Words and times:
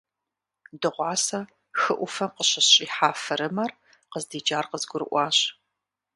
Дыгъуасэ 0.79 1.39
хы 1.79 1.93
Ӏуфэм 1.97 2.31
къыщысщӀихьа 2.35 3.09
фырымэр 3.23 3.71
къыздикӀар 4.11 4.65
къызгурыӀуащ. 4.71 5.37